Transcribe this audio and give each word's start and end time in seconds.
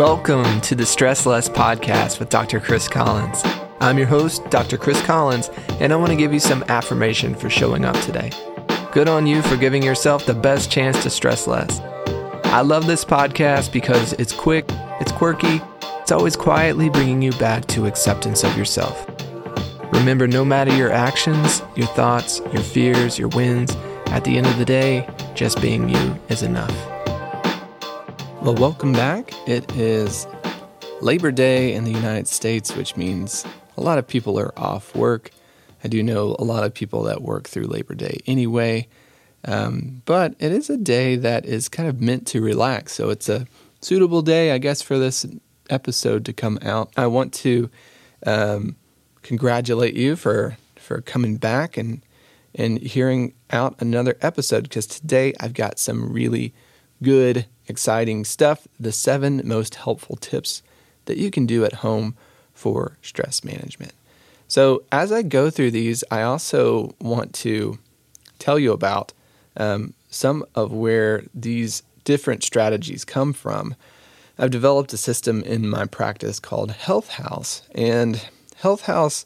Welcome 0.00 0.62
to 0.62 0.74
the 0.74 0.86
Stress 0.86 1.26
Less 1.26 1.46
podcast 1.46 2.20
with 2.20 2.30
Dr. 2.30 2.58
Chris 2.58 2.88
Collins. 2.88 3.42
I'm 3.80 3.98
your 3.98 4.06
host, 4.06 4.48
Dr. 4.48 4.78
Chris 4.78 4.98
Collins, 5.02 5.50
and 5.78 5.92
I 5.92 5.96
want 5.96 6.08
to 6.08 6.16
give 6.16 6.32
you 6.32 6.40
some 6.40 6.64
affirmation 6.68 7.34
for 7.34 7.50
showing 7.50 7.84
up 7.84 8.00
today. 8.00 8.30
Good 8.92 9.10
on 9.10 9.26
you 9.26 9.42
for 9.42 9.58
giving 9.58 9.82
yourself 9.82 10.24
the 10.24 10.32
best 10.32 10.70
chance 10.70 11.02
to 11.02 11.10
stress 11.10 11.46
less. 11.46 11.80
I 12.46 12.62
love 12.62 12.86
this 12.86 13.04
podcast 13.04 13.74
because 13.74 14.14
it's 14.14 14.32
quick, 14.32 14.64
it's 15.02 15.12
quirky, 15.12 15.60
it's 15.82 16.12
always 16.12 16.34
quietly 16.34 16.88
bringing 16.88 17.20
you 17.20 17.32
back 17.32 17.66
to 17.66 17.84
acceptance 17.84 18.42
of 18.42 18.56
yourself. 18.56 19.06
Remember, 19.92 20.26
no 20.26 20.46
matter 20.46 20.74
your 20.74 20.90
actions, 20.90 21.60
your 21.76 21.88
thoughts, 21.88 22.40
your 22.54 22.62
fears, 22.62 23.18
your 23.18 23.28
wins, 23.28 23.76
at 24.06 24.24
the 24.24 24.38
end 24.38 24.46
of 24.46 24.56
the 24.56 24.64
day, 24.64 25.06
just 25.34 25.60
being 25.60 25.90
you 25.90 26.18
is 26.30 26.42
enough. 26.42 26.99
Well, 28.42 28.54
welcome 28.54 28.94
back. 28.94 29.34
It 29.46 29.70
is 29.76 30.26
Labor 31.02 31.30
Day 31.30 31.74
in 31.74 31.84
the 31.84 31.90
United 31.90 32.26
States, 32.26 32.74
which 32.74 32.96
means 32.96 33.44
a 33.76 33.82
lot 33.82 33.98
of 33.98 34.06
people 34.06 34.40
are 34.40 34.58
off 34.58 34.94
work. 34.96 35.30
I 35.84 35.88
do 35.88 36.02
know 36.02 36.36
a 36.38 36.44
lot 36.44 36.64
of 36.64 36.72
people 36.72 37.02
that 37.02 37.20
work 37.20 37.46
through 37.46 37.64
Labor 37.64 37.94
Day 37.94 38.18
anyway, 38.26 38.88
um, 39.44 40.00
but 40.06 40.36
it 40.38 40.52
is 40.52 40.70
a 40.70 40.78
day 40.78 41.16
that 41.16 41.44
is 41.44 41.68
kind 41.68 41.86
of 41.86 42.00
meant 42.00 42.26
to 42.28 42.40
relax. 42.40 42.94
So 42.94 43.10
it's 43.10 43.28
a 43.28 43.46
suitable 43.82 44.22
day, 44.22 44.52
I 44.52 44.58
guess, 44.58 44.80
for 44.80 44.98
this 44.98 45.26
episode 45.68 46.24
to 46.24 46.32
come 46.32 46.58
out. 46.62 46.90
I 46.96 47.08
want 47.08 47.34
to 47.34 47.68
um, 48.24 48.74
congratulate 49.20 49.94
you 49.94 50.16
for 50.16 50.56
for 50.76 51.02
coming 51.02 51.36
back 51.36 51.76
and 51.76 52.00
and 52.54 52.78
hearing 52.78 53.34
out 53.50 53.76
another 53.80 54.16
episode 54.22 54.62
because 54.62 54.86
today 54.86 55.34
I've 55.40 55.52
got 55.52 55.78
some 55.78 56.10
really 56.10 56.54
good 57.02 57.46
exciting 57.66 58.24
stuff 58.24 58.66
the 58.78 58.92
seven 58.92 59.40
most 59.44 59.76
helpful 59.76 60.16
tips 60.16 60.62
that 61.06 61.16
you 61.16 61.30
can 61.30 61.46
do 61.46 61.64
at 61.64 61.74
home 61.74 62.16
for 62.52 62.96
stress 63.00 63.42
management. 63.42 63.92
So, 64.48 64.82
as 64.90 65.12
I 65.12 65.22
go 65.22 65.48
through 65.48 65.70
these, 65.70 66.02
I 66.10 66.22
also 66.22 66.94
want 67.00 67.32
to 67.34 67.78
tell 68.38 68.58
you 68.58 68.72
about 68.72 69.12
um, 69.56 69.94
some 70.10 70.44
of 70.54 70.72
where 70.72 71.22
these 71.32 71.82
different 72.04 72.42
strategies 72.42 73.04
come 73.04 73.32
from. 73.32 73.76
I've 74.38 74.50
developed 74.50 74.92
a 74.92 74.96
system 74.96 75.42
in 75.42 75.68
my 75.68 75.86
practice 75.86 76.40
called 76.40 76.72
Health 76.72 77.10
House, 77.10 77.62
and 77.74 78.26
Health 78.56 78.82
House 78.82 79.24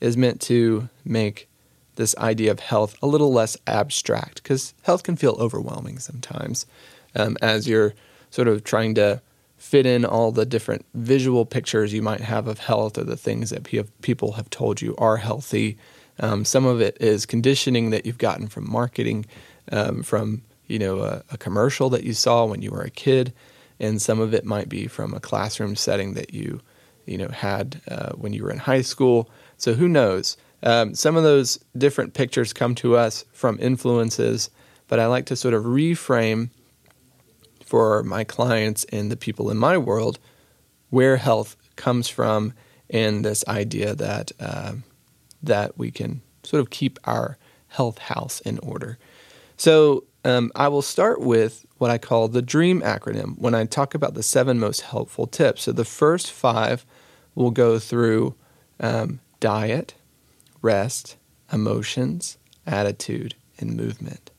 is 0.00 0.16
meant 0.16 0.40
to 0.42 0.88
make 1.04 1.48
this 1.96 2.16
idea 2.16 2.50
of 2.50 2.60
health 2.60 2.96
a 3.00 3.06
little 3.06 3.32
less 3.32 3.56
abstract 3.66 4.42
because 4.42 4.74
health 4.82 5.04
can 5.04 5.16
feel 5.16 5.36
overwhelming 5.38 5.98
sometimes 5.98 6.66
um, 7.14 7.36
as 7.42 7.68
you're 7.68 7.94
sort 8.30 8.48
of 8.48 8.64
trying 8.64 8.94
to 8.94 9.20
fit 9.64 9.86
in 9.86 10.04
all 10.04 10.30
the 10.30 10.44
different 10.44 10.84
visual 10.94 11.46
pictures 11.46 11.94
you 11.94 12.02
might 12.02 12.20
have 12.20 12.46
of 12.46 12.58
health 12.58 12.98
or 12.98 13.04
the 13.04 13.16
things 13.16 13.50
that 13.50 13.64
people 14.02 14.32
have 14.32 14.50
told 14.50 14.82
you 14.82 14.94
are 14.98 15.16
healthy. 15.16 15.78
Um, 16.18 16.44
some 16.44 16.66
of 16.66 16.80
it 16.80 16.96
is 17.00 17.24
conditioning 17.24 17.90
that 17.90 18.04
you've 18.04 18.18
gotten 18.18 18.46
from 18.46 18.70
marketing, 18.70 19.26
um, 19.72 20.02
from 20.02 20.42
you 20.66 20.78
know 20.78 21.00
a, 21.00 21.22
a, 21.30 21.38
commercial 21.38 21.90
that 21.90 22.04
you 22.04 22.12
saw 22.12 22.44
when 22.44 22.62
you 22.62 22.70
were 22.70 22.82
a 22.82 22.90
kid, 22.90 23.32
and 23.80 24.00
some 24.00 24.20
of 24.20 24.34
it 24.34 24.44
might 24.44 24.68
be 24.68 24.86
from 24.86 25.14
a 25.14 25.20
classroom 25.20 25.76
setting 25.76 26.14
that 26.14 26.34
you 26.34 26.60
you 27.06 27.18
know 27.18 27.28
had 27.28 27.80
uh, 27.88 28.12
when 28.12 28.32
you 28.32 28.44
were 28.44 28.50
in 28.50 28.58
high 28.58 28.82
school. 28.82 29.30
So 29.56 29.74
who 29.74 29.88
knows? 29.88 30.36
Um, 30.62 30.94
some 30.94 31.16
of 31.16 31.22
those 31.22 31.58
different 31.76 32.14
pictures 32.14 32.52
come 32.52 32.74
to 32.76 32.96
us 32.96 33.24
from 33.32 33.58
influences, 33.60 34.50
but 34.88 34.98
I 34.98 35.06
like 35.06 35.26
to 35.26 35.36
sort 35.36 35.54
of 35.54 35.64
reframe 35.64 36.50
for 37.74 38.04
my 38.04 38.22
clients 38.22 38.84
and 38.92 39.10
the 39.10 39.16
people 39.16 39.50
in 39.50 39.56
my 39.56 39.76
world 39.76 40.20
where 40.90 41.16
health 41.16 41.56
comes 41.74 42.06
from 42.06 42.52
and 42.88 43.24
this 43.24 43.44
idea 43.48 43.96
that 43.96 44.30
uh, 44.38 44.74
that 45.42 45.76
we 45.76 45.90
can 45.90 46.22
sort 46.44 46.60
of 46.60 46.70
keep 46.70 47.00
our 47.02 47.36
health 47.66 47.98
house 47.98 48.38
in 48.42 48.60
order. 48.60 48.96
So 49.56 50.04
um, 50.24 50.52
I 50.54 50.68
will 50.68 50.82
start 50.82 51.20
with 51.20 51.66
what 51.78 51.90
I 51.90 51.98
call 51.98 52.28
the 52.28 52.42
DREAM 52.42 52.80
acronym 52.82 53.36
when 53.38 53.56
I 53.56 53.64
talk 53.64 53.92
about 53.92 54.14
the 54.14 54.22
seven 54.22 54.60
most 54.60 54.82
helpful 54.82 55.26
tips. 55.26 55.64
So 55.64 55.72
the 55.72 55.84
first 55.84 56.30
five 56.30 56.86
will 57.34 57.50
go 57.50 57.80
through 57.80 58.36
um, 58.78 59.18
diet, 59.40 59.94
rest, 60.62 61.16
emotions, 61.52 62.38
attitude, 62.68 63.34
and 63.58 63.76
movement. 63.76 64.30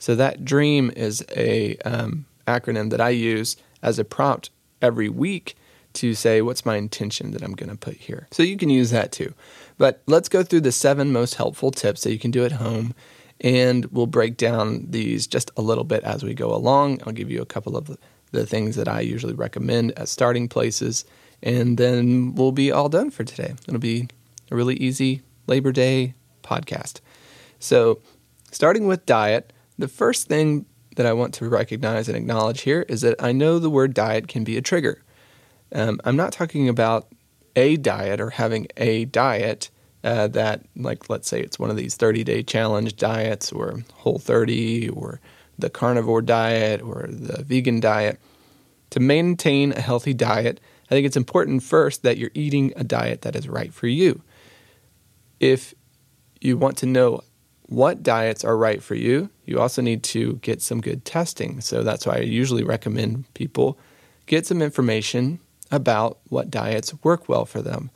So 0.00 0.16
that 0.16 0.44
DREAM 0.44 0.90
is 0.96 1.24
a 1.36 1.76
um, 1.84 2.26
acronym 2.46 2.90
that 2.90 3.00
I 3.00 3.10
use 3.10 3.56
as 3.82 3.98
a 3.98 4.04
prompt 4.04 4.50
every 4.82 5.08
week 5.08 5.56
to 5.94 6.14
say 6.14 6.42
what's 6.42 6.66
my 6.66 6.76
intention 6.76 7.30
that 7.30 7.42
I'm 7.42 7.52
going 7.52 7.70
to 7.70 7.76
put 7.76 7.94
here. 7.94 8.26
So 8.32 8.42
you 8.42 8.56
can 8.56 8.68
use 8.68 8.90
that 8.90 9.12
too. 9.12 9.32
But 9.78 10.02
let's 10.06 10.28
go 10.28 10.42
through 10.42 10.62
the 10.62 10.72
seven 10.72 11.12
most 11.12 11.36
helpful 11.36 11.70
tips 11.70 12.02
that 12.02 12.12
you 12.12 12.18
can 12.18 12.30
do 12.30 12.44
at 12.44 12.52
home 12.52 12.94
and 13.40 13.86
we'll 13.86 14.06
break 14.06 14.36
down 14.36 14.86
these 14.90 15.26
just 15.26 15.50
a 15.56 15.62
little 15.62 15.84
bit 15.84 16.02
as 16.04 16.22
we 16.22 16.34
go 16.34 16.54
along. 16.54 17.00
I'll 17.06 17.12
give 17.12 17.30
you 17.30 17.42
a 17.42 17.46
couple 17.46 17.76
of 17.76 17.96
the 18.32 18.46
things 18.46 18.76
that 18.76 18.88
I 18.88 19.00
usually 19.00 19.34
recommend 19.34 19.92
as 19.92 20.10
starting 20.10 20.48
places 20.48 21.04
and 21.42 21.78
then 21.78 22.34
we'll 22.34 22.52
be 22.52 22.72
all 22.72 22.88
done 22.88 23.10
for 23.10 23.22
today. 23.22 23.54
It'll 23.68 23.78
be 23.78 24.08
a 24.50 24.56
really 24.56 24.76
easy 24.76 25.22
Labor 25.46 25.72
Day 25.72 26.14
podcast. 26.42 27.00
So, 27.58 28.00
starting 28.50 28.86
with 28.86 29.06
diet, 29.06 29.52
the 29.78 29.88
first 29.88 30.26
thing 30.26 30.66
that 30.96 31.06
I 31.06 31.12
want 31.12 31.34
to 31.34 31.48
recognize 31.48 32.08
and 32.08 32.16
acknowledge 32.16 32.62
here 32.62 32.84
is 32.88 33.00
that 33.02 33.22
I 33.22 33.32
know 33.32 33.58
the 33.58 33.70
word 33.70 33.94
diet 33.94 34.28
can 34.28 34.44
be 34.44 34.56
a 34.56 34.62
trigger. 34.62 35.02
Um, 35.72 36.00
I'm 36.04 36.16
not 36.16 36.32
talking 36.32 36.68
about 36.68 37.08
a 37.56 37.76
diet 37.76 38.20
or 38.20 38.30
having 38.30 38.66
a 38.76 39.04
diet 39.06 39.70
uh, 40.02 40.28
that, 40.28 40.62
like, 40.76 41.08
let's 41.08 41.28
say 41.28 41.40
it's 41.40 41.58
one 41.58 41.70
of 41.70 41.76
these 41.76 41.96
30 41.96 42.24
day 42.24 42.42
challenge 42.42 42.96
diets 42.96 43.50
or 43.50 43.82
Whole 43.94 44.18
30 44.18 44.90
or 44.90 45.20
the 45.58 45.70
carnivore 45.70 46.22
diet 46.22 46.82
or 46.82 47.06
the 47.08 47.42
vegan 47.42 47.80
diet. 47.80 48.20
To 48.90 49.00
maintain 49.00 49.72
a 49.72 49.80
healthy 49.80 50.14
diet, 50.14 50.60
I 50.86 50.88
think 50.90 51.06
it's 51.06 51.16
important 51.16 51.62
first 51.62 52.02
that 52.02 52.18
you're 52.18 52.30
eating 52.34 52.72
a 52.76 52.84
diet 52.84 53.22
that 53.22 53.34
is 53.34 53.48
right 53.48 53.72
for 53.72 53.86
you. 53.86 54.22
If 55.40 55.74
you 56.40 56.56
want 56.56 56.76
to 56.78 56.86
know 56.86 57.22
what 57.74 58.02
diets 58.02 58.44
are 58.44 58.56
right 58.56 58.82
for 58.82 58.94
you, 58.94 59.30
you 59.44 59.60
also 59.60 59.82
need 59.82 60.02
to 60.04 60.34
get 60.36 60.62
some 60.62 60.80
good 60.80 61.04
testing. 61.04 61.60
So 61.60 61.82
that's 61.82 62.06
why 62.06 62.16
I 62.16 62.20
usually 62.20 62.64
recommend 62.64 63.32
people 63.34 63.78
get 64.26 64.46
some 64.46 64.62
information 64.62 65.40
about 65.70 66.18
what 66.28 66.50
diets 66.50 66.94
work 67.02 67.28
well 67.28 67.44
for 67.44 67.62
them. 67.62 67.90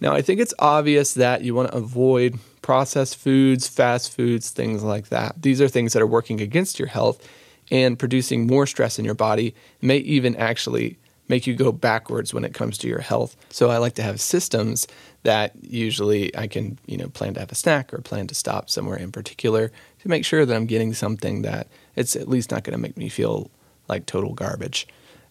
Now, 0.00 0.12
I 0.12 0.22
think 0.22 0.40
it's 0.40 0.54
obvious 0.58 1.14
that 1.14 1.42
you 1.42 1.54
want 1.54 1.70
to 1.70 1.76
avoid 1.76 2.38
processed 2.62 3.16
foods, 3.16 3.68
fast 3.68 4.14
foods, 4.14 4.50
things 4.50 4.82
like 4.82 5.08
that. 5.08 5.40
These 5.40 5.60
are 5.60 5.68
things 5.68 5.92
that 5.92 6.02
are 6.02 6.06
working 6.06 6.40
against 6.40 6.78
your 6.78 6.88
health 6.88 7.26
and 7.70 7.98
producing 7.98 8.46
more 8.46 8.66
stress 8.66 8.98
in 8.98 9.04
your 9.04 9.14
body, 9.14 9.54
may 9.80 9.98
even 9.98 10.36
actually 10.36 10.98
make 11.28 11.46
you 11.46 11.54
go 11.54 11.72
backwards 11.72 12.34
when 12.34 12.44
it 12.44 12.54
comes 12.54 12.78
to 12.78 12.88
your 12.88 13.00
health. 13.00 13.36
So 13.50 13.70
I 13.70 13.78
like 13.78 13.94
to 13.94 14.02
have 14.02 14.20
systems 14.20 14.86
that 15.22 15.52
usually 15.62 16.36
I 16.36 16.46
can, 16.46 16.78
you 16.86 16.96
know, 16.96 17.08
plan 17.08 17.34
to 17.34 17.40
have 17.40 17.52
a 17.52 17.54
snack 17.54 17.94
or 17.94 17.98
plan 17.98 18.26
to 18.26 18.34
stop 18.34 18.68
somewhere 18.68 18.98
in 18.98 19.10
particular 19.10 19.72
to 20.00 20.08
make 20.08 20.24
sure 20.24 20.44
that 20.44 20.54
I'm 20.54 20.66
getting 20.66 20.92
something 20.92 21.42
that 21.42 21.68
it's 21.96 22.14
at 22.14 22.28
least 22.28 22.50
not 22.50 22.64
going 22.64 22.76
to 22.76 22.82
make 22.82 22.96
me 22.96 23.08
feel 23.08 23.50
like 23.88 24.06
total 24.06 24.34
garbage. 24.34 24.86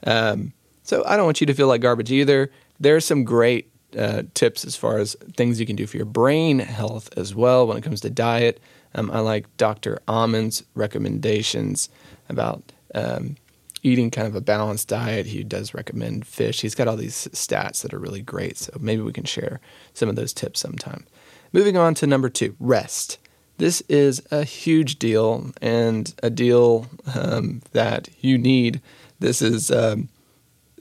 Um, 0.06 0.54
so 0.84 1.04
I 1.06 1.16
don't 1.16 1.26
want 1.26 1.42
you 1.42 1.48
to 1.48 1.54
feel 1.54 1.68
like 1.68 1.82
garbage 1.82 2.12
either. 2.12 2.52
There 2.80 2.96
are 2.96 3.02
some 3.02 3.24
great 3.24 3.70
uh, 3.98 4.24
tips 4.34 4.66
as 4.66 4.76
far 4.76 4.98
as 4.98 5.16
things 5.36 5.60
you 5.60 5.66
can 5.66 5.76
do 5.76 5.86
for 5.86 5.98
your 5.98 6.06
brain 6.06 6.60
health 6.60 7.10
as 7.16 7.36
well 7.36 7.68
when 7.68 7.78
it 7.78 7.84
comes 7.84 8.02
to 8.02 8.10
diet. 8.10 8.60
Um, 8.96 9.10
I 9.12 9.20
like 9.20 9.46
Dr. 9.58 10.00
Amen's 10.08 10.64
recommendations 10.76 11.90
about 12.30 12.72
um, 12.96 13.38
eating 13.84 14.10
kind 14.10 14.28
of 14.28 14.36
a 14.36 14.42
balanced 14.42 14.88
diet. 14.88 15.28
He 15.28 15.44
does 15.44 15.74
recommend 15.74 16.26
fish. 16.26 16.62
He's 16.62 16.76
got 16.76 16.88
all 16.88 16.96
these 16.96 17.28
stats 17.34 17.82
that 17.82 17.94
are 17.94 18.00
really 18.00 18.22
great. 18.22 18.58
So 18.58 18.74
maybe 18.80 19.02
we 19.02 19.12
can 19.12 19.26
share 19.26 19.60
some 19.94 20.10
of 20.10 20.16
those 20.16 20.34
tips 20.34 20.62
sometime. 20.62 21.06
Moving 21.52 21.78
on 21.78 21.94
to 21.96 22.08
number 22.08 22.30
two 22.30 22.56
rest. 22.60 23.20
This 23.58 23.82
is 23.82 24.24
a 24.32 24.44
huge 24.44 24.98
deal 24.98 25.52
and 25.62 26.14
a 26.24 26.30
deal 26.30 26.88
um, 27.14 27.62
that 27.74 28.10
you 28.20 28.38
need. 28.38 28.82
This 29.20 29.42
is 29.42 29.70
um, 29.70 30.10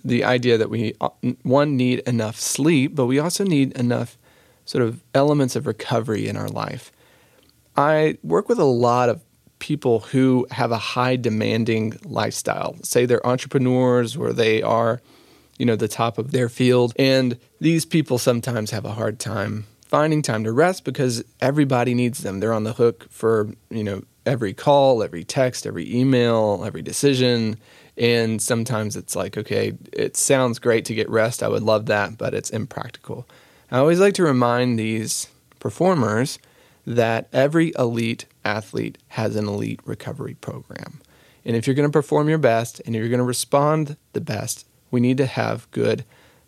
the 0.04 0.25
idea 0.25 0.56
that 0.56 0.70
we, 0.70 0.94
uh, 1.00 1.10
one, 1.43 1.76
need 1.76 2.00
enough 2.00 2.40
sleep, 2.40 2.94
but 2.94 3.06
we 3.06 3.19
also 3.19 3.44
need 3.44 3.72
enough 3.76 4.16
sort 4.64 4.84
of 4.84 5.02
elements 5.14 5.54
of 5.54 5.66
recovery 5.66 6.28
in 6.28 6.37
our 6.37 6.49
life. 6.49 6.90
I 7.76 8.19
work 8.22 8.49
with 8.49 8.58
a 8.58 8.64
lot 8.64 9.08
of 9.08 9.20
people 9.62 10.00
who 10.00 10.44
have 10.50 10.73
a 10.73 10.76
high 10.76 11.14
demanding 11.14 11.97
lifestyle. 12.05 12.75
Say 12.82 13.06
they're 13.06 13.25
entrepreneurs 13.25 14.17
or 14.17 14.32
they 14.32 14.61
are, 14.61 15.00
you 15.56 15.64
know, 15.64 15.76
the 15.76 15.87
top 15.87 16.19
of 16.19 16.32
their 16.32 16.49
field. 16.49 16.93
And 16.99 17.38
these 17.61 17.85
people 17.85 18.19
sometimes 18.19 18.73
have 18.73 18.85
a 18.85 18.91
hard 18.91 19.20
time 19.20 19.67
finding 19.85 20.20
time 20.20 20.43
to 20.43 20.50
rest 20.50 20.82
because 20.82 21.23
everybody 21.41 21.94
needs 21.94 22.25
them. 22.25 22.41
They're 22.41 22.53
on 22.53 22.64
the 22.64 22.73
hook 22.73 23.06
for, 23.09 23.53
you 23.70 23.85
know, 23.85 24.03
every 24.26 24.53
call, 24.53 25.00
every 25.00 25.23
text, 25.23 25.64
every 25.64 25.94
email, 25.94 26.64
every 26.67 26.82
decision. 26.82 27.56
And 27.97 28.43
sometimes 28.43 28.97
it's 28.97 29.14
like, 29.14 29.38
okay, 29.38 29.75
it 29.93 30.17
sounds 30.17 30.59
great 30.59 30.85
to 30.87 30.94
get 30.94 31.09
rest. 31.09 31.41
I 31.41 31.49
would 31.49 31.62
love 31.62 31.87
that, 31.87 32.19
but 32.19 32.35
it's 32.35 32.50
impractical. 32.50 33.29
I 33.70 33.79
always 33.79 34.00
like 34.00 34.14
to 34.14 34.25
remind 34.25 34.76
these 34.76 35.29
performers 35.61 36.41
that 36.87 37.29
every 37.32 37.73
elite 37.79 38.26
athlete 38.44 38.99
has 39.08 39.37
an 39.37 39.46
elite 39.46 39.81
recovery 39.84 40.34
program. 40.34 41.00
And 41.44 41.56
if 41.56 41.67
you're 41.67 41.75
going 41.75 41.88
to 41.88 41.93
perform 41.93 42.29
your 42.29 42.38
best 42.38 42.81
and 42.84 42.94
you're 42.94 43.08
going 43.08 43.19
to 43.19 43.25
respond 43.25 43.96
the 44.12 44.20
best, 44.20 44.67
we 44.90 45.00
need 45.00 45.17
to 45.19 45.26
have 45.26 45.70
good 45.70 46.05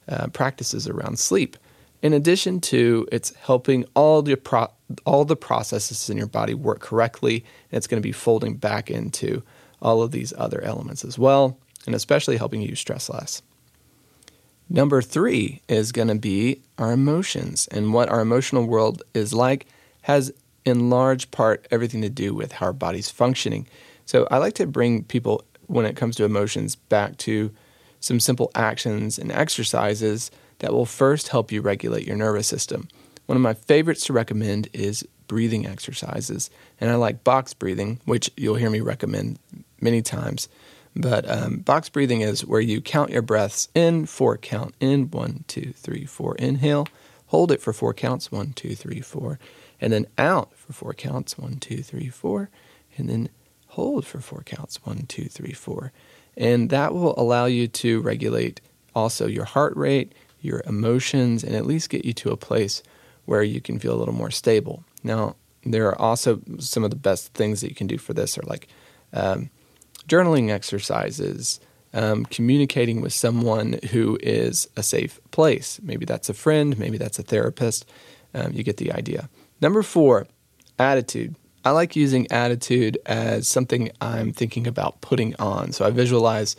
uh, 0.08 0.28
practices 0.28 0.88
around 0.88 1.18
sleep. 1.18 1.56
In 2.02 2.12
addition 2.12 2.60
to 2.60 3.08
it's 3.10 3.34
helping 3.34 3.86
all 3.94 4.22
the 4.22 4.36
pro- 4.36 4.70
all 5.06 5.24
the 5.24 5.36
processes 5.36 6.10
in 6.10 6.18
your 6.18 6.26
body 6.26 6.52
work 6.52 6.80
correctly, 6.80 7.36
and 7.70 7.78
it's 7.78 7.86
going 7.86 8.00
to 8.00 8.06
be 8.06 8.12
folding 8.12 8.56
back 8.56 8.90
into 8.90 9.42
all 9.80 10.02
of 10.02 10.10
these 10.10 10.34
other 10.36 10.60
elements 10.62 11.04
as 11.04 11.18
well, 11.18 11.58
and 11.86 11.94
especially 11.94 12.36
helping 12.36 12.60
you 12.60 12.74
stress 12.74 13.08
less. 13.08 13.42
Number 14.68 15.00
three 15.00 15.62
is 15.68 15.92
going 15.92 16.08
to 16.08 16.14
be 16.14 16.60
our 16.78 16.92
emotions, 16.92 17.66
and 17.68 17.94
what 17.94 18.10
our 18.10 18.20
emotional 18.20 18.66
world 18.66 19.02
is 19.14 19.32
like 19.32 19.66
has 20.04 20.32
in 20.64 20.90
large 20.90 21.30
part 21.30 21.66
everything 21.70 22.02
to 22.02 22.10
do 22.10 22.34
with 22.34 22.52
how 22.52 22.66
our 22.66 22.72
body's 22.72 23.10
functioning. 23.10 23.66
So 24.06 24.26
I 24.30 24.36
like 24.36 24.54
to 24.54 24.66
bring 24.66 25.04
people, 25.04 25.42
when 25.66 25.86
it 25.86 25.96
comes 25.96 26.16
to 26.16 26.24
emotions, 26.24 26.76
back 26.76 27.16
to 27.18 27.50
some 28.00 28.20
simple 28.20 28.50
actions 28.54 29.18
and 29.18 29.32
exercises 29.32 30.30
that 30.58 30.72
will 30.72 30.84
first 30.84 31.28
help 31.28 31.50
you 31.50 31.62
regulate 31.62 32.06
your 32.06 32.16
nervous 32.16 32.46
system. 32.46 32.88
One 33.26 33.36
of 33.36 33.42
my 33.42 33.54
favorites 33.54 34.04
to 34.06 34.12
recommend 34.12 34.68
is 34.74 35.06
breathing 35.26 35.66
exercises. 35.66 36.50
And 36.80 36.90
I 36.90 36.96
like 36.96 37.24
box 37.24 37.54
breathing, 37.54 37.98
which 38.04 38.30
you'll 38.36 38.56
hear 38.56 38.68
me 38.68 38.80
recommend 38.80 39.38
many 39.80 40.02
times. 40.02 40.48
But 40.94 41.28
um, 41.28 41.58
box 41.60 41.88
breathing 41.88 42.20
is 42.20 42.44
where 42.44 42.60
you 42.60 42.82
count 42.82 43.10
your 43.10 43.22
breaths 43.22 43.68
in, 43.74 44.04
four 44.04 44.36
count 44.36 44.74
in, 44.80 45.10
one, 45.10 45.44
two, 45.48 45.72
three, 45.72 46.04
four, 46.04 46.36
inhale, 46.36 46.86
hold 47.28 47.50
it 47.50 47.62
for 47.62 47.72
four 47.72 47.94
counts, 47.94 48.30
one, 48.30 48.52
two, 48.52 48.74
three, 48.74 49.00
four, 49.00 49.38
and 49.80 49.92
then 49.92 50.06
out 50.18 50.54
for 50.56 50.72
four 50.72 50.94
counts, 50.94 51.38
one, 51.38 51.56
two, 51.56 51.82
three, 51.82 52.08
four, 52.08 52.50
and 52.96 53.08
then 53.08 53.28
hold 53.68 54.06
for 54.06 54.20
four 54.20 54.42
counts, 54.42 54.84
one, 54.84 55.06
two, 55.06 55.24
three, 55.24 55.52
four. 55.52 55.92
And 56.36 56.70
that 56.70 56.94
will 56.94 57.14
allow 57.18 57.46
you 57.46 57.68
to 57.68 58.00
regulate 58.00 58.60
also 58.94 59.26
your 59.26 59.44
heart 59.44 59.76
rate, 59.76 60.12
your 60.40 60.62
emotions, 60.66 61.42
and 61.42 61.54
at 61.54 61.66
least 61.66 61.90
get 61.90 62.04
you 62.04 62.12
to 62.14 62.30
a 62.30 62.36
place 62.36 62.82
where 63.24 63.42
you 63.42 63.60
can 63.60 63.78
feel 63.78 63.94
a 63.94 63.98
little 63.98 64.14
more 64.14 64.30
stable. 64.30 64.84
Now, 65.02 65.36
there 65.64 65.88
are 65.88 66.00
also 66.00 66.40
some 66.58 66.84
of 66.84 66.90
the 66.90 66.96
best 66.96 67.32
things 67.34 67.60
that 67.60 67.68
you 67.68 67.74
can 67.74 67.86
do 67.86 67.98
for 67.98 68.12
this 68.12 68.36
are 68.36 68.42
like 68.42 68.68
um, 69.12 69.50
journaling 70.06 70.50
exercises, 70.50 71.60
um, 71.94 72.24
communicating 72.26 73.00
with 73.00 73.12
someone 73.12 73.78
who 73.90 74.18
is 74.22 74.68
a 74.76 74.82
safe 74.82 75.20
place. 75.30 75.80
Maybe 75.82 76.04
that's 76.04 76.28
a 76.28 76.34
friend, 76.34 76.78
maybe 76.78 76.98
that's 76.98 77.18
a 77.18 77.22
therapist. 77.22 77.86
Um, 78.34 78.52
you 78.52 78.62
get 78.62 78.76
the 78.76 78.92
idea. 78.92 79.28
Number 79.64 79.82
four, 79.82 80.26
attitude. 80.78 81.36
I 81.64 81.70
like 81.70 81.96
using 81.96 82.30
attitude 82.30 82.98
as 83.06 83.48
something 83.48 83.90
I'm 83.98 84.30
thinking 84.30 84.66
about 84.66 85.00
putting 85.00 85.34
on. 85.36 85.72
So 85.72 85.86
I 85.86 85.90
visualize 85.90 86.54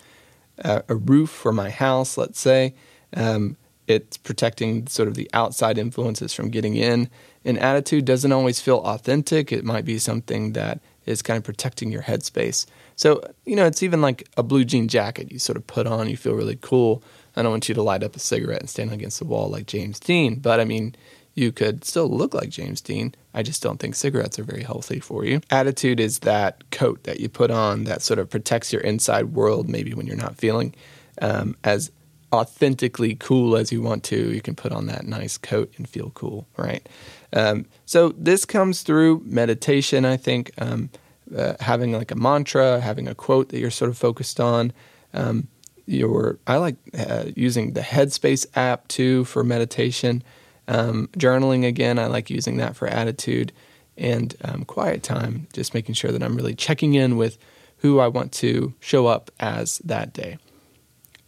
a 0.58 0.96
roof 0.96 1.30
for 1.30 1.52
my 1.52 1.70
house, 1.70 2.18
let's 2.18 2.40
say. 2.40 2.74
Um, 3.16 3.58
it's 3.86 4.18
protecting 4.18 4.88
sort 4.88 5.08
of 5.08 5.14
the 5.14 5.30
outside 5.34 5.78
influences 5.78 6.34
from 6.34 6.50
getting 6.50 6.78
in. 6.78 7.08
An 7.46 7.60
attitude 7.60 8.06
doesn't 8.06 8.32
always 8.32 8.60
feel 8.60 8.80
authentic. 8.80 9.52
It 9.52 9.64
might 9.64 9.86
be 9.86 10.00
something 10.00 10.54
that 10.54 10.80
is 11.06 11.22
kind 11.22 11.38
of 11.38 11.44
protecting 11.44 11.92
your 11.92 12.02
headspace. 12.02 12.66
So, 12.96 13.22
you 13.46 13.56
know, 13.56 13.68
it's 13.68 13.84
even 13.84 14.02
like 14.02 14.28
a 14.36 14.42
blue 14.42 14.66
jean 14.66 14.88
jacket 14.88 15.32
you 15.32 15.38
sort 15.38 15.58
of 15.58 15.68
put 15.68 15.86
on, 15.86 16.10
you 16.10 16.18
feel 16.18 16.34
really 16.34 16.58
cool. 16.60 17.04
I 17.36 17.44
don't 17.44 17.52
want 17.52 17.70
you 17.70 17.76
to 17.76 17.84
light 17.84 18.02
up 18.02 18.16
a 18.16 18.20
cigarette 18.20 18.62
and 18.62 18.70
stand 18.70 18.92
against 18.92 19.20
the 19.20 19.26
wall 19.26 19.48
like 19.48 19.68
James 19.68 20.00
Dean, 20.00 20.40
but 20.40 20.60
I 20.60 20.66
mean, 20.66 20.96
you 21.36 21.52
could 21.52 21.84
still 21.84 22.10
look 22.10 22.34
like 22.34 22.50
James 22.50 22.82
Dean. 22.82 23.14
I 23.34 23.44
just 23.44 23.62
don't 23.62 23.78
think 23.78 23.96
cigarettes 23.96 24.40
are 24.40 24.44
very 24.44 24.64
healthy 24.64 25.00
for 25.00 25.26
you. 25.26 25.42
Attitude 25.52 26.00
is 26.00 26.20
that 26.20 26.70
coat 26.72 27.04
that 27.04 27.20
you 27.20 27.28
put 27.28 27.52
on 27.52 27.84
that 27.84 28.02
sort 28.02 28.20
of 28.20 28.30
protects 28.30 28.72
your 28.72 28.82
inside 28.82 29.34
world, 29.34 29.70
maybe 29.70 29.94
when 29.94 30.08
you're 30.08 30.16
not 30.16 30.38
feeling 30.38 30.74
um, 31.22 31.58
as 31.64 31.92
authentically 32.34 33.16
cool 33.16 33.56
as 33.58 33.72
you 33.72 33.82
want 33.82 34.04
to. 34.06 34.34
You 34.34 34.42
can 34.42 34.56
put 34.56 34.72
on 34.72 34.88
that 34.88 35.06
nice 35.06 35.38
coat 35.38 35.74
and 35.78 35.88
feel 35.88 36.12
cool, 36.12 36.48
right? 36.58 36.88
Um, 37.34 37.66
so 37.86 38.10
this 38.18 38.46
comes 38.46 38.82
through 38.82 39.22
meditation, 39.26 40.06
I 40.06 40.18
think. 40.18 40.52
Um, 40.58 40.90
uh, 41.36 41.56
having 41.60 41.92
like 41.92 42.12
a 42.12 42.16
mantra, 42.16 42.80
having 42.80 43.08
a 43.08 43.16
quote 43.16 43.50
that 43.50 43.60
you're 43.60 43.72
sort 43.72 43.90
of 43.90 43.98
focused 43.98 44.40
on. 44.40 44.72
Um, 45.14 45.48
your 45.88 46.40
I 46.48 46.58
like 46.58 46.78
uh, 46.98 47.26
using 47.36 47.74
the 47.74 47.82
Headspace 47.82 48.46
app 48.56 48.88
too 48.88 49.24
for 49.26 49.44
meditation. 49.44 50.24
Um, 50.68 51.10
journaling 51.18 51.66
again, 51.66 52.00
I 52.00 52.08
like 52.08 52.30
using 52.30 52.58
that 52.58 52.76
for 52.76 52.88
attitude 52.88 53.52
and 53.98 54.36
um, 54.44 54.66
quiet 54.66 55.04
time, 55.04 55.48
just 55.54 55.74
making 55.74 55.96
sure 55.96 56.12
that 56.12 56.24
I'm 56.24 56.36
really 56.36 56.56
checking 56.56 56.96
in 56.96 57.18
with 57.18 57.38
who 57.78 58.00
I 58.00 58.08
want 58.08 58.32
to 58.34 58.74
show 58.80 59.08
up 59.08 59.32
as 59.40 59.80
that 59.80 60.14
day. 60.14 60.38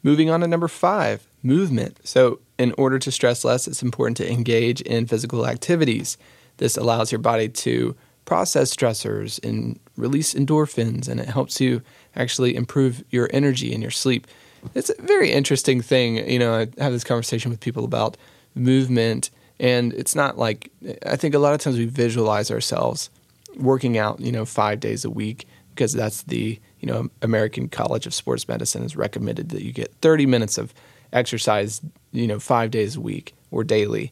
Moving 0.03 0.29
on 0.29 0.41
to 0.41 0.47
number 0.47 0.67
five, 0.67 1.27
movement. 1.43 1.99
So, 2.03 2.39
in 2.57 2.73
order 2.77 2.97
to 2.97 3.11
stress 3.11 3.45
less, 3.45 3.67
it's 3.67 3.83
important 3.83 4.17
to 4.17 4.31
engage 4.31 4.81
in 4.81 5.05
physical 5.05 5.45
activities. 5.45 6.17
This 6.57 6.75
allows 6.77 7.11
your 7.11 7.19
body 7.19 7.49
to 7.49 7.95
process 8.25 8.75
stressors 8.75 9.43
and 9.47 9.79
release 9.95 10.33
endorphins, 10.33 11.07
and 11.07 11.19
it 11.19 11.27
helps 11.27 11.61
you 11.61 11.81
actually 12.15 12.55
improve 12.55 13.03
your 13.09 13.29
energy 13.31 13.73
and 13.73 13.81
your 13.81 13.91
sleep. 13.91 14.27
It's 14.73 14.89
a 14.89 15.01
very 15.01 15.31
interesting 15.31 15.81
thing. 15.81 16.29
You 16.29 16.39
know, 16.39 16.53
I 16.53 16.81
have 16.81 16.93
this 16.93 17.03
conversation 17.03 17.51
with 17.51 17.59
people 17.59 17.85
about 17.85 18.17
movement. 18.57 19.29
And 19.59 19.93
it's 19.93 20.15
not 20.15 20.37
like, 20.37 20.71
I 21.05 21.15
think 21.15 21.33
a 21.33 21.39
lot 21.39 21.53
of 21.53 21.59
times 21.59 21.77
we 21.77 21.85
visualize 21.85 22.51
ourselves 22.51 23.09
working 23.55 23.97
out, 23.97 24.19
you 24.19 24.31
know, 24.31 24.45
five 24.45 24.79
days 24.79 25.03
a 25.03 25.09
week 25.09 25.47
because 25.69 25.93
that's 25.93 26.23
the, 26.23 26.59
you 26.79 26.87
know, 26.87 27.09
American 27.21 27.69
College 27.69 28.05
of 28.05 28.13
Sports 28.13 28.47
Medicine 28.47 28.81
has 28.83 28.95
recommended 28.95 29.49
that 29.49 29.63
you 29.63 29.71
get 29.71 29.93
30 30.01 30.25
minutes 30.25 30.57
of 30.57 30.73
exercise, 31.13 31.81
you 32.11 32.27
know, 32.27 32.39
five 32.39 32.71
days 32.71 32.95
a 32.95 33.01
week 33.01 33.33
or 33.51 33.63
daily. 33.63 34.11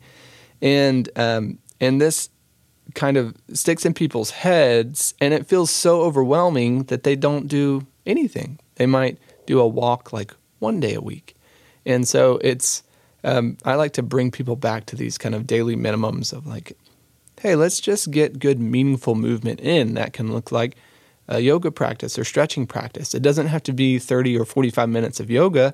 And, 0.62 1.10
um, 1.16 1.60
and 1.80 2.00
this 2.00 2.30
kind 2.94 3.18
of 3.18 3.36
sticks 3.54 3.86
in 3.86 3.94
people's 3.94 4.32
heads 4.32 5.14
and 5.20 5.34
it 5.34 5.46
feels 5.46 5.72
so 5.72 6.02
overwhelming 6.02 6.84
that 6.84 7.04
they 7.04 7.16
don't 7.16 7.48
do 7.48 7.86
anything. 8.06 8.60
They 8.76 8.86
might 8.86 9.18
do 9.46 9.60
a 9.60 9.68
walk 9.68 10.14
like 10.14 10.34
one 10.60 10.80
day 10.80 10.94
a 10.94 11.02
week. 11.02 11.36
And 11.86 12.08
so 12.08 12.40
it's, 12.44 12.84
um, 13.26 13.58
I 13.66 13.76
like 13.76 13.94
to 13.94 14.04
bring 14.04 14.32
people 14.32 14.56
back 14.56 14.86
to 14.88 14.96
these 14.96 15.18
kind 15.18 15.36
of 15.36 15.48
daily 15.48 15.76
minimums 15.76 16.32
of 16.32 16.46
like, 16.46 16.78
hey, 17.42 17.56
let's 17.56 17.80
just 17.80 18.12
get 18.12 18.40
good, 18.40 18.60
meaningful 18.60 19.16
movement 19.16 19.60
in. 19.60 19.96
That 19.96 20.14
can 20.14 20.32
look 20.32 20.52
like 20.52 20.76
a 21.28 21.40
yoga 21.40 21.72
practice 21.72 22.18
or 22.20 22.24
stretching 22.24 22.68
practice. 22.68 23.14
It 23.14 23.24
doesn't 23.24 23.48
have 23.48 23.64
to 23.64 23.74
be 23.74 23.98
30 23.98 24.38
or 24.38 24.46
45 24.46 24.88
minutes 24.90 25.20
of 25.20 25.32
yoga. 25.32 25.74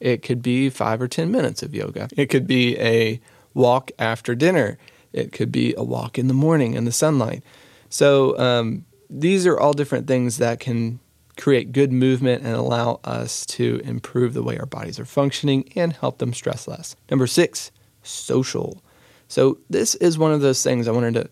It 0.00 0.22
could 0.22 0.42
be 0.42 0.68
five 0.68 1.00
or 1.00 1.08
10 1.08 1.30
minutes 1.30 1.62
of 1.62 1.74
yoga. 1.74 2.08
It 2.16 2.26
could 2.26 2.46
be 2.46 2.78
a 2.78 3.20
walk 3.54 3.90
after 3.98 4.34
dinner. 4.34 4.78
It 5.12 5.32
could 5.32 5.50
be 5.50 5.74
a 5.76 5.82
walk 5.82 6.18
in 6.18 6.28
the 6.28 6.34
morning 6.34 6.74
in 6.74 6.84
the 6.84 6.92
sunlight. 6.92 7.42
So 7.88 8.38
um, 8.38 8.84
these 9.08 9.46
are 9.46 9.58
all 9.58 9.72
different 9.72 10.06
things 10.06 10.38
that 10.38 10.60
can 10.60 10.98
create 11.36 11.72
good 11.72 11.92
movement 11.92 12.42
and 12.44 12.54
allow 12.54 13.00
us 13.04 13.46
to 13.46 13.80
improve 13.84 14.34
the 14.34 14.42
way 14.42 14.58
our 14.58 14.66
bodies 14.66 15.00
are 15.00 15.04
functioning 15.04 15.70
and 15.74 15.94
help 15.94 16.18
them 16.18 16.34
stress 16.34 16.68
less. 16.68 16.94
Number 17.10 17.26
six, 17.26 17.70
social. 18.02 18.82
So 19.28 19.58
this 19.70 19.94
is 19.96 20.18
one 20.18 20.32
of 20.32 20.40
those 20.40 20.62
things 20.62 20.86
I 20.86 20.92
wanted 20.92 21.14
to 21.14 21.30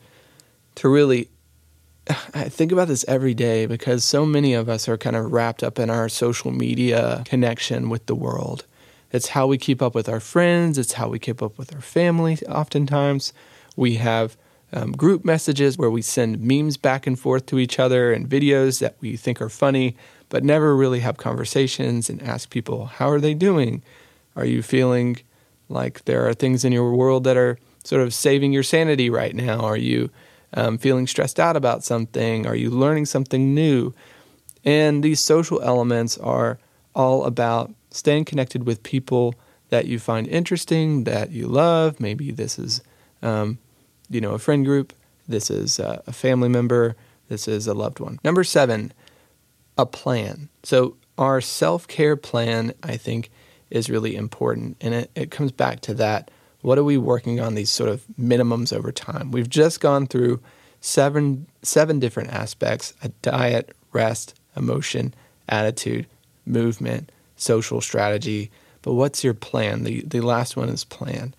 to 0.77 0.89
really 0.89 1.29
I 2.35 2.49
think 2.49 2.73
about 2.73 2.89
this 2.89 3.05
every 3.07 3.35
day 3.35 3.67
because 3.67 4.05
so 4.05 4.25
many 4.25 4.55
of 4.55 4.69
us 4.69 4.89
are 4.89 4.97
kind 4.97 5.17
of 5.17 5.33
wrapped 5.33 5.63
up 5.63 5.79
in 5.79 5.91
our 5.91 6.09
social 6.09 6.51
media 6.51 7.23
connection 7.27 7.89
with 7.89 8.07
the 8.07 8.15
world. 8.15 8.65
It's 9.13 9.29
how 9.29 9.47
we 9.47 9.59
keep 9.59 9.83
up 9.83 9.95
with 9.95 10.09
our 10.09 10.21
friends, 10.21 10.79
it's 10.79 10.95
how 10.95 11.09
we 11.09 11.19
keep 11.19 11.43
up 11.43 11.59
with 11.59 11.75
our 11.75 11.81
family 11.81 12.39
oftentimes. 12.49 13.33
We 13.77 13.97
have 13.97 14.37
um, 14.73 14.93
group 14.93 15.25
messages 15.25 15.77
where 15.77 15.91
we 15.91 16.03
send 16.03 16.41
memes 16.41 16.77
back 16.77 17.07
and 17.07 17.19
forth 17.19 17.47
to 17.47 17.59
each 17.59 17.79
other 17.79 18.13
and 18.13 18.29
videos 18.29 18.81
that 18.81 18.97
we 19.01 19.17
think 19.17 19.41
are 19.41 19.49
funny, 19.49 19.97
but 20.29 20.45
never 20.45 20.77
really 20.77 21.01
have 21.01 21.17
conversations 21.17 22.09
and 22.09 22.23
ask 22.23 22.51
people, 22.51 22.87
how 22.87 23.11
are 23.11 23.21
they 23.21 23.35
doing? 23.35 23.83
Are 24.37 24.45
you 24.45 24.63
feeling 24.63 25.19
like 25.69 26.05
there 26.05 26.27
are 26.29 26.35
things 26.35 26.65
in 26.65 26.73
your 26.73 26.95
world 26.95 27.25
that 27.25 27.37
are 27.37 27.59
sort 27.85 28.03
of 28.03 28.15
saving 28.15 28.53
your 28.53 28.63
sanity 28.63 29.11
right 29.11 29.35
now? 29.35 29.61
Are 29.61 29.77
you 29.77 30.11
um, 30.55 30.79
feeling 30.79 31.07
stressed 31.07 31.41
out 31.41 31.57
about 31.57 31.85
something? 31.85 32.47
Are 32.47 32.57
you 32.57 32.71
learning 32.71 33.07
something 33.07 33.55
new? 33.55 33.93
And 34.65 35.03
these 35.03 35.21
social 35.21 35.61
elements 35.63 36.19
are 36.19 36.59
all 36.95 37.25
about 37.25 37.73
staying 37.91 38.25
connected 38.25 38.67
with 38.67 38.83
people 38.83 39.35
that 39.71 39.87
you 39.87 39.99
find 39.99 40.27
interesting, 40.29 41.05
that 41.05 41.31
you 41.31 41.47
love. 41.47 42.01
Maybe 42.01 42.31
this 42.31 42.59
is 42.59 42.83
um, 43.23 43.59
you 44.11 44.21
know, 44.21 44.33
a 44.33 44.39
friend 44.39 44.65
group. 44.65 44.93
This 45.29 45.51
is 45.51 45.79
a 45.79 46.13
family 46.13 46.49
member. 46.49 46.97
This 47.29 47.47
is 47.47 47.67
a 47.69 47.75
loved 47.75 48.01
one. 48.01 48.19
Number 48.25 48.43
seven, 48.43 48.93
a 49.79 49.87
plan. 49.87 50.49
So 50.65 50.97
our 51.17 51.41
self 51.41 51.87
care 51.87 52.17
plan, 52.17 52.75
I 52.83 52.97
think, 52.97 53.31
is 53.71 53.89
really 53.89 54.17
important. 54.17 54.77
And 54.81 54.93
it, 54.93 55.11
it 55.15 55.31
comes 55.31 55.53
back 55.53 55.81
to 55.83 55.95
that. 55.95 56.31
What 56.63 56.79
are 56.79 56.85
we 56.85 56.99
working 56.99 57.41
on 57.41 57.55
these 57.55 57.71
sort 57.71 57.89
of 57.89 58.05
minimums 58.21 58.77
over 58.77 58.93
time? 58.93 59.31
We've 59.31 59.49
just 59.49 59.81
gone 59.81 60.07
through 60.07 60.41
seven 60.81 61.47
seven 61.63 62.01
different 62.01 62.31
aspects 62.31 62.93
a 63.03 63.09
diet, 63.23 63.75
rest, 63.93 64.35
emotion, 64.57 65.15
attitude, 65.49 66.07
movement, 66.45 67.13
social 67.37 67.81
strategy. 67.81 68.51
But 68.83 68.95
what's 68.95 69.23
your 69.23 69.35
plan? 69.35 69.85
The 69.85 70.03
the 70.03 70.21
last 70.21 70.57
one 70.57 70.69
is 70.69 70.85
plan. 70.85 71.35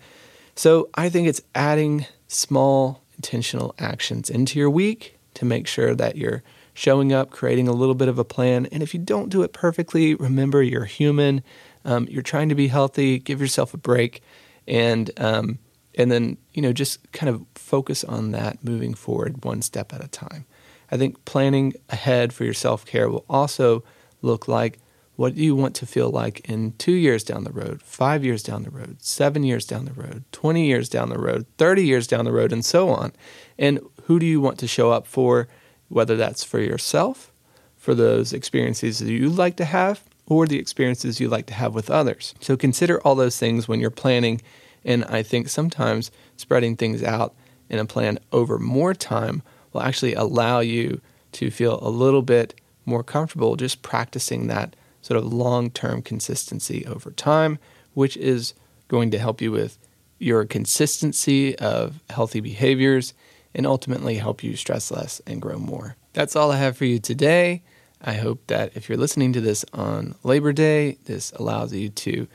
So 0.54 0.88
I 0.94 1.08
think 1.08 1.28
it's 1.28 1.42
adding 1.54 2.06
small 2.32 3.02
intentional 3.16 3.74
actions 3.78 4.30
into 4.30 4.58
your 4.58 4.70
week 4.70 5.18
to 5.34 5.44
make 5.44 5.66
sure 5.66 5.94
that 5.94 6.16
you're 6.16 6.42
showing 6.74 7.12
up, 7.12 7.30
creating 7.30 7.68
a 7.68 7.72
little 7.72 7.94
bit 7.94 8.08
of 8.08 8.18
a 8.18 8.24
plan. 8.24 8.66
And 8.72 8.82
if 8.82 8.94
you 8.94 9.00
don't 9.00 9.28
do 9.28 9.42
it 9.42 9.52
perfectly, 9.52 10.14
remember 10.14 10.62
you're 10.62 10.84
human. 10.84 11.42
Um, 11.84 12.06
you're 12.10 12.22
trying 12.22 12.48
to 12.48 12.54
be 12.54 12.68
healthy. 12.68 13.18
Give 13.18 13.40
yourself 13.40 13.74
a 13.74 13.76
break, 13.76 14.22
and 14.66 15.10
um, 15.18 15.58
and 15.96 16.10
then 16.10 16.38
you 16.52 16.62
know 16.62 16.72
just 16.72 17.10
kind 17.12 17.28
of 17.28 17.44
focus 17.54 18.04
on 18.04 18.30
that 18.30 18.62
moving 18.62 18.94
forward 18.94 19.44
one 19.44 19.62
step 19.62 19.92
at 19.92 20.02
a 20.02 20.08
time. 20.08 20.46
I 20.90 20.96
think 20.96 21.24
planning 21.24 21.74
ahead 21.88 22.32
for 22.32 22.44
your 22.44 22.54
self 22.54 22.86
care 22.86 23.08
will 23.08 23.24
also 23.28 23.82
look 24.20 24.46
like 24.46 24.78
what 25.22 25.36
do 25.36 25.40
you 25.40 25.54
want 25.54 25.76
to 25.76 25.86
feel 25.86 26.10
like 26.10 26.40
in 26.50 26.72
two 26.78 26.90
years 26.90 27.22
down 27.22 27.44
the 27.44 27.52
road, 27.52 27.80
five 27.80 28.24
years 28.24 28.42
down 28.42 28.64
the 28.64 28.70
road, 28.70 28.96
seven 28.98 29.44
years 29.44 29.64
down 29.64 29.84
the 29.84 29.92
road, 29.92 30.24
20 30.32 30.66
years 30.66 30.88
down 30.88 31.10
the 31.10 31.18
road, 31.18 31.46
30 31.58 31.86
years 31.86 32.08
down 32.08 32.24
the 32.24 32.32
road, 32.32 32.52
and 32.52 32.64
so 32.64 32.88
on. 32.88 33.12
And 33.56 33.78
who 34.06 34.18
do 34.18 34.26
you 34.26 34.40
want 34.40 34.58
to 34.58 34.66
show 34.66 34.90
up 34.90 35.06
for, 35.06 35.46
whether 35.86 36.16
that's 36.16 36.42
for 36.42 36.58
yourself, 36.58 37.32
for 37.76 37.94
those 37.94 38.32
experiences 38.32 38.98
that 38.98 39.12
you'd 39.12 39.36
like 39.36 39.54
to 39.58 39.64
have, 39.64 40.02
or 40.26 40.48
the 40.48 40.58
experiences 40.58 41.20
you 41.20 41.28
like 41.28 41.46
to 41.46 41.54
have 41.54 41.72
with 41.72 41.88
others. 41.88 42.34
So 42.40 42.56
consider 42.56 43.00
all 43.02 43.14
those 43.14 43.38
things 43.38 43.68
when 43.68 43.78
you're 43.78 43.90
planning. 43.90 44.42
And 44.84 45.04
I 45.04 45.22
think 45.22 45.48
sometimes 45.48 46.10
spreading 46.36 46.74
things 46.74 47.00
out 47.00 47.32
in 47.70 47.78
a 47.78 47.84
plan 47.84 48.18
over 48.32 48.58
more 48.58 48.92
time 48.92 49.44
will 49.72 49.82
actually 49.82 50.14
allow 50.14 50.58
you 50.58 51.00
to 51.30 51.52
feel 51.52 51.78
a 51.80 51.90
little 51.90 52.22
bit 52.22 52.60
more 52.84 53.04
comfortable 53.04 53.54
just 53.54 53.82
practicing 53.82 54.48
that 54.48 54.74
sort 55.02 55.18
of 55.18 55.32
long 55.32 55.70
term 55.70 56.00
consistency 56.00 56.86
over 56.86 57.10
time, 57.10 57.58
which 57.92 58.16
is 58.16 58.54
going 58.88 59.10
to 59.10 59.18
help 59.18 59.40
you 59.40 59.52
with 59.52 59.78
your 60.18 60.44
consistency 60.44 61.58
of 61.58 62.00
healthy 62.08 62.40
behaviors 62.40 63.12
and 63.54 63.66
ultimately 63.66 64.14
help 64.14 64.42
you 64.42 64.56
stress 64.56 64.90
less 64.90 65.20
and 65.26 65.42
grow 65.42 65.58
more. 65.58 65.96
That's 66.12 66.36
all 66.36 66.50
I 66.50 66.56
have 66.56 66.76
for 66.76 66.84
you 66.84 66.98
today. 66.98 67.62
I 68.00 68.14
hope 68.14 68.46
that 68.46 68.76
if 68.76 68.88
you're 68.88 68.98
listening 68.98 69.32
to 69.34 69.40
this 69.40 69.64
on 69.72 70.14
Labor 70.22 70.52
Day, 70.52 70.98
this 71.04 71.32
allows 71.32 71.72
you 71.72 71.88
to 71.88 72.26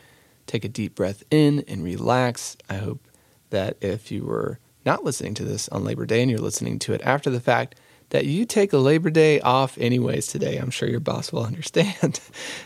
take 0.45 0.63
a 0.63 0.69
deep 0.69 0.95
breath 0.95 1.23
in 1.29 1.63
and 1.67 1.83
relax. 1.83 2.55
I 2.69 2.75
hope 2.75 3.07
that 3.49 3.77
if 3.81 4.11
you 4.11 4.23
were 4.23 4.59
not 4.85 5.03
listening 5.03 5.33
to 5.35 5.43
this 5.43 5.67
on 5.69 5.83
Labor 5.83 6.05
Day 6.05 6.21
and 6.21 6.31
you're 6.31 6.39
listening 6.39 6.79
to 6.79 6.93
it 6.93 7.01
after 7.03 7.29
the 7.29 7.39
fact, 7.39 7.75
that 8.09 8.25
you 8.25 8.45
take 8.45 8.73
a 8.73 8.77
Labor 8.77 9.09
Day 9.09 9.39
off 9.41 9.77
anyways 9.77 10.27
today. 10.27 10.57
I'm 10.57 10.69
sure 10.69 10.87
your 10.89 10.99
boss 10.99 11.31
will 11.31 11.43
understand. 11.45 12.19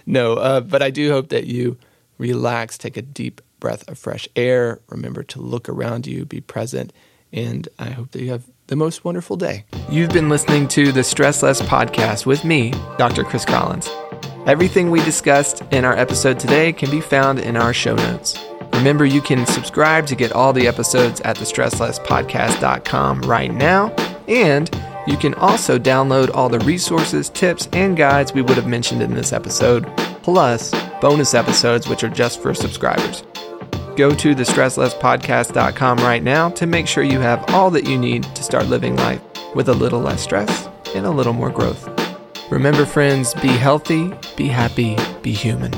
no, 0.06 0.34
uh, 0.36 0.62
but 0.62 0.82
I 0.82 0.90
do 0.90 1.12
hope 1.12 1.30
that 1.30 1.46
you 1.48 1.78
relax, 2.18 2.78
take 2.78 2.98
a 2.98 3.02
deep 3.02 3.42
breath 3.60 3.88
of 3.90 3.98
fresh 3.98 4.28
air. 4.36 4.80
Remember 4.90 5.24
to 5.24 5.42
look 5.42 5.70
around 5.70 6.08
you, 6.08 6.26
be 6.26 6.42
present, 6.42 6.94
and 7.32 7.68
I 7.80 7.90
hope 7.90 8.12
that 8.12 8.22
you 8.22 8.32
have 8.32 8.44
the 8.68 8.76
most 8.76 9.04
wonderful 9.04 9.36
day. 9.38 9.66
You've 9.90 10.12
been 10.12 10.30
listening 10.30 10.68
to 10.70 10.92
the 10.92 11.04
Stress 11.04 11.44
Less 11.44 11.62
podcast 11.62 12.26
with 12.26 12.44
me, 12.46 12.72
Dr. 12.98 13.24
Chris 13.24 13.46
Collins. 13.46 13.90
Everything 14.48 14.90
we 14.90 15.04
discussed 15.04 15.62
in 15.72 15.86
our 15.86 15.96
episode 15.96 16.40
today 16.40 16.74
can 16.74 16.90
be 16.90 17.02
found 17.02 17.40
in 17.40 17.56
our 17.56 17.74
show 17.74 17.96
notes. 17.96 18.40
Remember, 18.74 19.06
you 19.06 19.22
can 19.22 19.46
subscribe 19.46 20.08
to 20.08 20.16
get 20.16 20.32
all 20.32 20.54
the 20.54 20.68
episodes 20.68 21.22
at 21.22 21.38
thestresslesspodcast.com 21.38 23.22
right 23.22 23.54
now, 23.54 23.90
and 24.28 24.70
you 25.12 25.18
can 25.18 25.34
also 25.36 25.78
download 25.78 26.34
all 26.34 26.48
the 26.48 26.60
resources, 26.60 27.30
tips, 27.30 27.68
and 27.74 27.98
guides 27.98 28.34
we 28.34 28.42
would 28.42 28.56
have 28.56 28.66
mentioned 28.66 29.02
in 29.02 29.14
this 29.14 29.34
episode, 29.34 29.86
plus 30.24 30.72
bonus 31.02 31.34
episodes 31.34 31.90
which 31.90 32.04
are 32.04 32.10
just 32.10 32.42
for 32.42 32.54
subscribers. 32.54 33.24
Go 33.98 34.12
to 34.12 34.34
thestresslesspodcast.com 34.34 35.98
right 35.98 36.24
now 36.24 36.50
to 36.52 36.66
make 36.66 36.88
sure 36.88 37.04
you 37.04 37.20
have 37.20 37.44
all 37.54 37.70
that 37.72 37.86
you 37.86 37.98
need 37.98 38.24
to 38.24 38.42
start 38.42 38.68
living 38.68 38.96
life 38.96 39.22
with 39.54 39.68
a 39.68 39.74
little 39.74 40.00
less 40.00 40.22
stress 40.22 40.70
and 40.96 41.06
a 41.06 41.12
little 41.12 41.34
more 41.34 41.50
growth. 41.50 41.90
Remember, 42.50 42.86
friends, 42.86 43.34
be 43.36 43.50
healthy, 43.50 44.14
be 44.38 44.48
happy, 44.48 44.98
be 45.22 45.34
human. 45.34 45.74